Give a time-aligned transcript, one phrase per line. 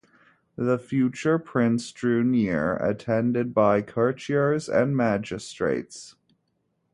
[0.55, 6.15] The future prince drew near, attended by courtiers and magistrates.